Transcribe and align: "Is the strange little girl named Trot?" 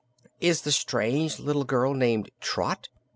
"Is 0.39 0.61
the 0.61 0.71
strange 0.71 1.37
little 1.37 1.63
girl 1.63 1.93
named 1.93 2.31
Trot?" 2.39 2.89